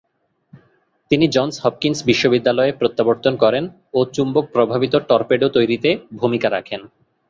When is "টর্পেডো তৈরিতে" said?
5.09-5.89